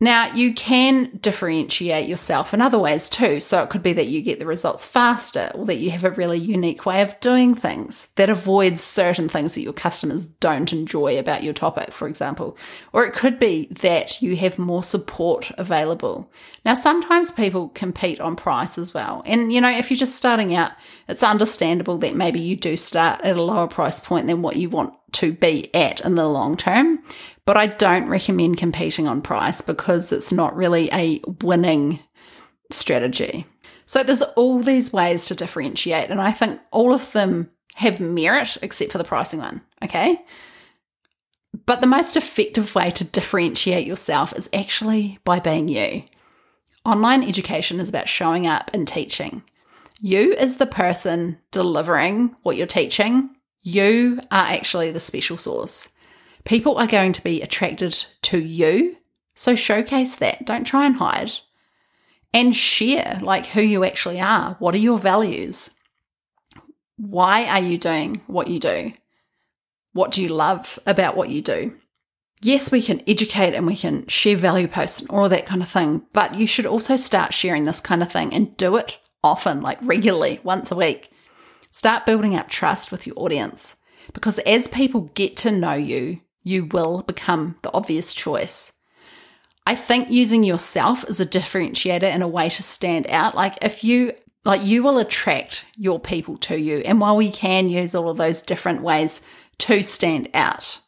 Now, 0.00 0.32
you 0.32 0.54
can 0.54 1.18
differentiate 1.20 2.08
yourself 2.08 2.54
in 2.54 2.60
other 2.60 2.78
ways 2.78 3.10
too. 3.10 3.40
So 3.40 3.62
it 3.62 3.68
could 3.68 3.82
be 3.82 3.92
that 3.94 4.06
you 4.06 4.22
get 4.22 4.38
the 4.38 4.46
results 4.46 4.84
faster 4.84 5.50
or 5.54 5.66
that 5.66 5.78
you 5.78 5.90
have 5.90 6.04
a 6.04 6.10
really 6.10 6.38
unique 6.38 6.86
way 6.86 7.02
of 7.02 7.18
doing 7.18 7.56
things 7.56 8.06
that 8.14 8.30
avoids 8.30 8.82
certain 8.82 9.28
things 9.28 9.54
that 9.54 9.62
your 9.62 9.72
customers 9.72 10.26
don't 10.26 10.72
enjoy 10.72 11.18
about 11.18 11.42
your 11.42 11.52
topic, 11.52 11.90
for 11.90 12.06
example. 12.06 12.56
Or 12.92 13.04
it 13.04 13.12
could 13.12 13.40
be 13.40 13.66
that 13.80 14.22
you 14.22 14.36
have 14.36 14.56
more 14.56 14.84
support 14.84 15.50
available. 15.58 16.30
Now, 16.64 16.74
sometimes 16.74 17.32
people 17.32 17.70
compete 17.70 18.20
on 18.20 18.36
price 18.36 18.78
as 18.78 18.94
well. 18.94 19.22
And, 19.26 19.52
you 19.52 19.60
know, 19.60 19.70
if 19.70 19.90
you're 19.90 19.98
just 19.98 20.14
starting 20.14 20.54
out, 20.54 20.72
it's 21.08 21.24
understandable 21.24 21.98
that 21.98 22.14
maybe 22.14 22.38
you 22.38 22.54
do 22.54 22.76
start 22.76 23.20
at 23.22 23.36
a 23.36 23.42
lower 23.42 23.66
price 23.66 23.98
point 23.98 24.26
than 24.26 24.42
what 24.42 24.56
you 24.56 24.70
want 24.70 24.94
to 25.10 25.32
be 25.32 25.74
at 25.74 26.00
in 26.04 26.14
the 26.14 26.28
long 26.28 26.56
term. 26.56 27.02
But 27.48 27.56
I 27.56 27.66
don't 27.66 28.10
recommend 28.10 28.58
competing 28.58 29.08
on 29.08 29.22
price 29.22 29.62
because 29.62 30.12
it's 30.12 30.34
not 30.34 30.54
really 30.54 30.90
a 30.92 31.22
winning 31.40 31.98
strategy. 32.70 33.46
So 33.86 34.02
there's 34.02 34.20
all 34.20 34.60
these 34.60 34.92
ways 34.92 35.24
to 35.24 35.34
differentiate, 35.34 36.10
and 36.10 36.20
I 36.20 36.30
think 36.30 36.60
all 36.72 36.92
of 36.92 37.10
them 37.12 37.50
have 37.76 38.00
merit 38.00 38.58
except 38.60 38.92
for 38.92 38.98
the 38.98 39.04
pricing 39.04 39.40
one. 39.40 39.62
Okay. 39.82 40.22
But 41.64 41.80
the 41.80 41.86
most 41.86 42.18
effective 42.18 42.74
way 42.74 42.90
to 42.90 43.04
differentiate 43.04 43.86
yourself 43.86 44.34
is 44.36 44.50
actually 44.52 45.18
by 45.24 45.40
being 45.40 45.68
you. 45.68 46.02
Online 46.84 47.22
education 47.22 47.80
is 47.80 47.88
about 47.88 48.10
showing 48.10 48.46
up 48.46 48.70
and 48.74 48.86
teaching. 48.86 49.42
You, 50.02 50.34
as 50.34 50.56
the 50.56 50.66
person 50.66 51.38
delivering 51.50 52.36
what 52.42 52.58
you're 52.58 52.66
teaching, 52.66 53.30
you 53.62 54.20
are 54.30 54.44
actually 54.44 54.90
the 54.90 55.00
special 55.00 55.38
sauce. 55.38 55.88
People 56.48 56.78
are 56.78 56.86
going 56.86 57.12
to 57.12 57.22
be 57.22 57.42
attracted 57.42 58.06
to 58.22 58.38
you, 58.38 58.96
so 59.34 59.54
showcase 59.54 60.16
that. 60.16 60.46
Don't 60.46 60.64
try 60.64 60.86
and 60.86 60.96
hide. 60.96 61.30
And 62.32 62.56
share 62.56 63.18
like 63.20 63.44
who 63.44 63.60
you 63.60 63.84
actually 63.84 64.18
are. 64.18 64.56
What 64.58 64.74
are 64.74 64.78
your 64.78 64.98
values? 64.98 65.68
Why 66.96 67.44
are 67.44 67.60
you 67.60 67.76
doing 67.76 68.22
what 68.28 68.48
you 68.48 68.58
do? 68.60 68.94
What 69.92 70.10
do 70.10 70.22
you 70.22 70.30
love 70.30 70.78
about 70.86 71.18
what 71.18 71.28
you 71.28 71.42
do? 71.42 71.76
Yes, 72.40 72.72
we 72.72 72.80
can 72.80 73.02
educate 73.06 73.54
and 73.54 73.66
we 73.66 73.76
can 73.76 74.06
share 74.06 74.36
value 74.36 74.68
posts 74.68 75.00
and 75.00 75.10
all 75.10 75.26
of 75.26 75.30
that 75.32 75.44
kind 75.44 75.62
of 75.62 75.68
thing, 75.68 76.06
but 76.14 76.34
you 76.34 76.46
should 76.46 76.64
also 76.66 76.96
start 76.96 77.34
sharing 77.34 77.66
this 77.66 77.80
kind 77.80 78.02
of 78.02 78.10
thing 78.10 78.32
and 78.32 78.56
do 78.56 78.76
it 78.76 78.96
often, 79.22 79.60
like 79.60 79.78
regularly, 79.82 80.40
once 80.44 80.70
a 80.70 80.76
week. 80.76 81.10
Start 81.70 82.06
building 82.06 82.34
up 82.34 82.48
trust 82.48 82.90
with 82.90 83.06
your 83.06 83.18
audience 83.18 83.76
because 84.14 84.38
as 84.40 84.66
people 84.66 85.10
get 85.14 85.36
to 85.38 85.50
know 85.50 85.74
you, 85.74 86.20
you 86.42 86.66
will 86.66 87.02
become 87.02 87.56
the 87.62 87.72
obvious 87.72 88.14
choice. 88.14 88.72
I 89.66 89.74
think 89.74 90.10
using 90.10 90.44
yourself 90.44 91.04
as 91.08 91.20
a 91.20 91.26
differentiator 91.26 92.04
and 92.04 92.22
a 92.22 92.28
way 92.28 92.48
to 92.48 92.62
stand 92.62 93.06
out, 93.08 93.34
like 93.34 93.58
if 93.62 93.84
you 93.84 94.14
like 94.44 94.64
you 94.64 94.82
will 94.82 94.98
attract 94.98 95.64
your 95.76 96.00
people 96.00 96.38
to 96.38 96.58
you. 96.58 96.78
And 96.78 97.00
while 97.00 97.16
we 97.16 97.30
can 97.30 97.68
use 97.68 97.94
all 97.94 98.08
of 98.08 98.16
those 98.16 98.40
different 98.40 98.82
ways 98.82 99.20
to 99.58 99.82
stand 99.82 100.30
out, 100.32 100.78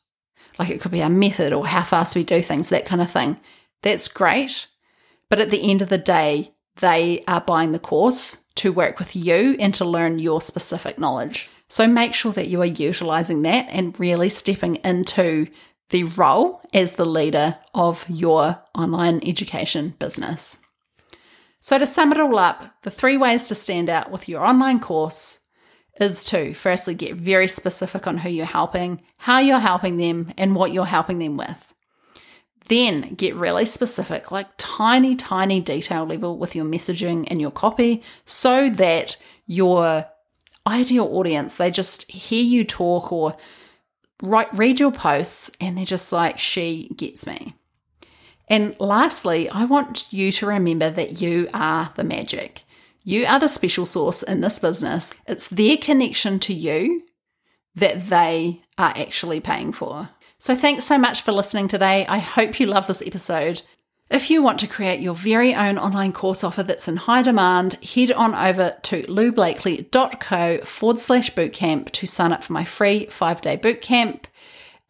like 0.58 0.70
it 0.70 0.80
could 0.80 0.92
be 0.92 1.02
our 1.02 1.10
method 1.10 1.52
or 1.52 1.66
how 1.66 1.82
fast 1.82 2.16
we 2.16 2.24
do 2.24 2.40
things, 2.40 2.70
that 2.70 2.86
kind 2.86 3.02
of 3.02 3.10
thing, 3.10 3.38
that's 3.82 4.08
great. 4.08 4.66
But 5.28 5.40
at 5.40 5.50
the 5.50 5.70
end 5.70 5.82
of 5.82 5.90
the 5.90 5.98
day, 5.98 6.54
they 6.76 7.22
are 7.28 7.40
buying 7.40 7.72
the 7.72 7.78
course 7.78 8.38
to 8.60 8.72
work 8.72 8.98
with 8.98 9.16
you 9.16 9.56
and 9.58 9.72
to 9.74 9.86
learn 9.86 10.18
your 10.18 10.40
specific 10.40 10.98
knowledge. 10.98 11.48
So 11.68 11.86
make 11.86 12.12
sure 12.12 12.32
that 12.32 12.48
you 12.48 12.60
are 12.60 12.66
utilizing 12.66 13.42
that 13.42 13.68
and 13.70 13.98
really 13.98 14.28
stepping 14.28 14.76
into 14.76 15.46
the 15.88 16.04
role 16.04 16.60
as 16.74 16.92
the 16.92 17.06
leader 17.06 17.56
of 17.74 18.04
your 18.08 18.60
online 18.74 19.20
education 19.26 19.94
business. 19.98 20.58
So, 21.62 21.78
to 21.78 21.86
sum 21.86 22.12
it 22.12 22.20
all 22.20 22.38
up, 22.38 22.82
the 22.82 22.90
three 22.90 23.16
ways 23.16 23.48
to 23.48 23.54
stand 23.54 23.90
out 23.90 24.10
with 24.10 24.28
your 24.28 24.44
online 24.44 24.80
course 24.80 25.40
is 26.00 26.24
to 26.24 26.54
firstly 26.54 26.94
get 26.94 27.16
very 27.16 27.48
specific 27.48 28.06
on 28.06 28.18
who 28.18 28.30
you're 28.30 28.46
helping, 28.46 29.02
how 29.18 29.40
you're 29.40 29.58
helping 29.58 29.96
them, 29.96 30.32
and 30.38 30.54
what 30.54 30.72
you're 30.72 30.86
helping 30.86 31.18
them 31.18 31.36
with. 31.36 31.74
Then 32.70 33.14
get 33.14 33.34
really 33.34 33.64
specific, 33.64 34.30
like 34.30 34.46
tiny, 34.56 35.16
tiny 35.16 35.58
detail 35.60 36.04
level 36.04 36.38
with 36.38 36.54
your 36.54 36.64
messaging 36.64 37.26
and 37.28 37.40
your 37.40 37.50
copy 37.50 38.00
so 38.24 38.70
that 38.70 39.16
your 39.48 40.06
ideal 40.66 41.06
audience, 41.06 41.56
they 41.56 41.72
just 41.72 42.08
hear 42.08 42.44
you 42.44 42.62
talk 42.62 43.10
or 43.12 43.36
write, 44.22 44.56
read 44.56 44.78
your 44.78 44.92
posts 44.92 45.50
and 45.60 45.76
they're 45.76 45.84
just 45.84 46.12
like, 46.12 46.38
she 46.38 46.92
gets 46.96 47.26
me. 47.26 47.56
And 48.46 48.78
lastly, 48.78 49.48
I 49.50 49.64
want 49.64 50.06
you 50.12 50.30
to 50.30 50.46
remember 50.46 50.90
that 50.90 51.20
you 51.20 51.48
are 51.52 51.90
the 51.96 52.04
magic. 52.04 52.62
You 53.02 53.26
are 53.26 53.40
the 53.40 53.48
special 53.48 53.84
sauce 53.84 54.22
in 54.22 54.42
this 54.42 54.60
business. 54.60 55.12
It's 55.26 55.48
their 55.48 55.76
connection 55.76 56.38
to 56.40 56.54
you 56.54 57.02
that 57.74 58.06
they 58.08 58.62
are 58.78 58.92
actually 58.94 59.40
paying 59.40 59.72
for. 59.72 60.10
So, 60.42 60.56
thanks 60.56 60.84
so 60.84 60.96
much 60.96 61.20
for 61.20 61.32
listening 61.32 61.68
today. 61.68 62.06
I 62.06 62.16
hope 62.16 62.58
you 62.58 62.66
love 62.66 62.86
this 62.86 63.02
episode. 63.02 63.60
If 64.10 64.30
you 64.30 64.42
want 64.42 64.58
to 64.60 64.66
create 64.66 65.00
your 65.00 65.14
very 65.14 65.54
own 65.54 65.76
online 65.76 66.14
course 66.14 66.42
offer 66.42 66.62
that's 66.62 66.88
in 66.88 66.96
high 66.96 67.20
demand, 67.20 67.74
head 67.84 68.10
on 68.10 68.34
over 68.34 68.74
to 68.84 69.02
loublakely.co 69.02 70.64
forward 70.64 70.98
slash 70.98 71.34
bootcamp 71.34 71.90
to 71.90 72.06
sign 72.06 72.32
up 72.32 72.42
for 72.42 72.54
my 72.54 72.64
free 72.64 73.04
five 73.10 73.42
day 73.42 73.58
bootcamp. 73.58 74.24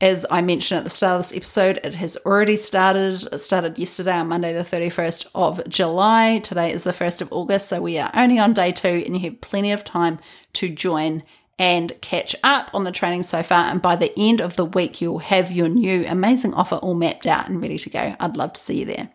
As 0.01 0.25
I 0.31 0.41
mentioned 0.41 0.79
at 0.79 0.85
the 0.85 0.91
start 0.91 1.19
of 1.19 1.29
this 1.29 1.37
episode, 1.37 1.81
it 1.83 1.97
has 1.97 2.17
already 2.19 2.55
started. 2.55 3.27
It 3.33 3.39
started 3.41 3.77
yesterday 3.77 4.13
on 4.13 4.29
Monday, 4.29 4.53
the 4.53 4.63
31st 4.63 5.27
of 5.35 5.69
July. 5.69 6.39
Today 6.39 6.73
is 6.73 6.85
the 6.85 6.93
1st 6.93 7.23
of 7.23 7.33
August, 7.33 7.69
so 7.69 7.83
we 7.83 7.99
are 7.99 8.13
only 8.15 8.39
on 8.39 8.53
day 8.53 8.71
two, 8.71 9.03
and 9.05 9.17
you 9.17 9.29
have 9.29 9.41
plenty 9.41 9.73
of 9.73 9.83
time 9.83 10.21
to 10.53 10.69
join 10.69 11.25
and 11.61 11.93
catch 12.01 12.35
up 12.43 12.71
on 12.73 12.85
the 12.85 12.91
training 12.91 13.23
so 13.23 13.43
far. 13.43 13.71
And 13.71 13.83
by 13.83 13.95
the 13.95 14.13
end 14.17 14.41
of 14.41 14.57
the 14.57 14.65
week, 14.65 15.03
you'll 15.03 15.19
have 15.19 15.53
your 15.53 15.69
new 15.69 16.07
amazing 16.09 16.55
offer 16.55 16.77
all 16.77 16.95
mapped 16.95 17.27
out 17.27 17.49
and 17.49 17.61
ready 17.61 17.79
to 17.79 17.91
go. 17.91 18.17
I'd 18.19 18.37
love 18.39 18.55
to 18.55 18.61
see 18.61 18.79
you 18.79 18.87
there. 18.87 19.11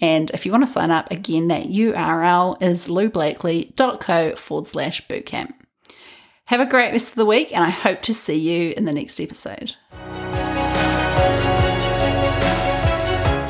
And 0.00 0.30
if 0.30 0.46
you 0.46 0.52
want 0.52 0.64
to 0.64 0.72
sign 0.72 0.92
up, 0.92 1.10
again, 1.10 1.48
that 1.48 1.64
URL 1.64 2.62
is 2.62 2.86
loublakely.co 2.86 4.36
forward 4.36 4.66
slash 4.68 5.06
bootcamp. 5.08 5.52
Have 6.46 6.60
a 6.60 6.66
great 6.66 6.92
rest 6.92 7.10
of 7.10 7.14
the 7.16 7.26
week, 7.26 7.52
and 7.52 7.64
I 7.64 7.70
hope 7.70 8.02
to 8.02 8.14
see 8.14 8.36
you 8.36 8.74
in 8.76 8.84
the 8.84 8.92
next 8.92 9.20
episode. 9.20 9.74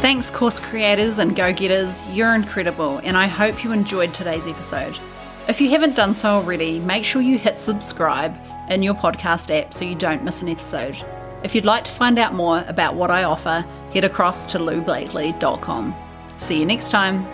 Thanks, 0.01 0.31
course 0.31 0.59
creators 0.59 1.19
and 1.19 1.37
go 1.37 1.53
getters. 1.53 2.07
You're 2.09 2.35
incredible, 2.35 2.99
and 3.05 3.17
I 3.17 3.27
hope 3.27 3.63
you 3.63 3.73
enjoyed 3.73 4.15
today's 4.15 4.47
episode. 4.47 4.99
If 5.49 5.61
you 5.61 5.71
haven't 5.71 5.97
done 5.97 6.15
so 6.15 6.29
already, 6.31 6.79
make 6.79 7.05
sure 7.05 7.21
you 7.21 7.37
hit 7.37 7.59
subscribe 7.59 8.39
in 8.71 8.83
your 8.83 8.95
podcast 8.95 9.51
app 9.57 9.75
so 9.75 9.85
you 9.85 9.97
don't 9.97 10.23
miss 10.23 10.41
an 10.41 10.49
episode. 10.49 11.05
If 11.43 11.55
you'd 11.55 11.65
like 11.65 11.83
to 11.85 11.91
find 11.91 12.19
out 12.19 12.33
more 12.33 12.65
about 12.69 12.95
what 12.95 13.11
I 13.11 13.25
offer, 13.25 13.65
head 13.93 14.05
across 14.05 14.47
to 14.47 14.59
loublakely.com. 14.59 15.95
See 16.39 16.61
you 16.61 16.67
next 16.67 16.91
time. 16.91 17.27